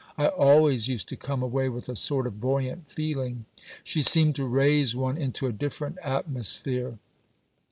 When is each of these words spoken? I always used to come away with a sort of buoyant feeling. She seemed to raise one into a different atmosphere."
I 0.17 0.29
always 0.29 0.87
used 0.87 1.09
to 1.09 1.15
come 1.15 1.43
away 1.43 1.69
with 1.69 1.87
a 1.87 1.95
sort 1.95 2.25
of 2.25 2.41
buoyant 2.41 2.89
feeling. 2.89 3.45
She 3.83 4.01
seemed 4.01 4.33
to 4.37 4.45
raise 4.45 4.95
one 4.95 5.15
into 5.15 5.45
a 5.45 5.51
different 5.53 5.99
atmosphere." 6.03 6.97